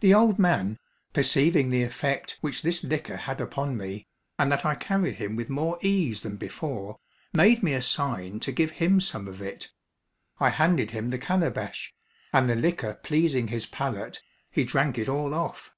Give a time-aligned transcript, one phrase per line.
[0.00, 0.78] The old man,
[1.14, 4.06] perceiving the effect which this liquor had upon me,
[4.38, 6.98] and that I carried him with more ease than before,
[7.32, 9.70] made me a sign to give him some of it.
[10.38, 11.94] I handed him the calabash,
[12.30, 15.72] and the liquor pleasing his palate, he drank it all off.